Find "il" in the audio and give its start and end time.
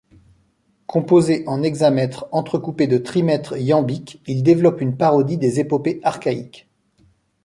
4.25-4.41